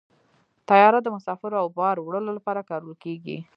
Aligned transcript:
طیاره 0.67 0.99
د 1.03 1.07
مسافرو 1.15 1.57
او 1.63 1.67
بار 1.79 1.95
وړلو 2.01 2.31
لپاره 2.37 2.67
کارول 2.69 2.95
کېږي. 3.03 3.37